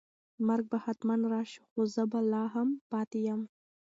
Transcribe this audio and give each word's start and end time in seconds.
مرګ 0.47 0.65
به 0.71 0.77
حتماً 0.85 1.15
راشي 1.31 1.59
خو 1.67 1.79
زه 1.95 2.03
به 2.11 2.19
لا 2.31 2.43
هم 2.53 2.67
پاتې 2.91 3.19
یم. 3.27 3.41